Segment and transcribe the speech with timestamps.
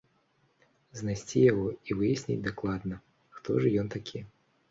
[1.01, 2.95] Знайсці яго і выясніць дакладна,
[3.35, 4.19] хто ж ён такі?!